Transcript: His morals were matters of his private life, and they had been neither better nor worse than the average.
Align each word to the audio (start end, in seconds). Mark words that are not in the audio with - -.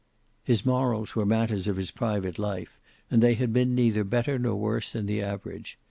His 0.43 0.65
morals 0.65 1.15
were 1.15 1.27
matters 1.27 1.67
of 1.67 1.77
his 1.77 1.91
private 1.91 2.39
life, 2.39 2.79
and 3.11 3.21
they 3.21 3.35
had 3.35 3.53
been 3.53 3.75
neither 3.75 4.03
better 4.03 4.39
nor 4.39 4.55
worse 4.55 4.91
than 4.93 5.05
the 5.05 5.21
average. 5.21 5.77